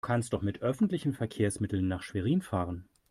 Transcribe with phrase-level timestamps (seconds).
[0.03, 2.85] Du kannst doch mit öffentlichen Verkehrsmitteln nach Schwerin fahren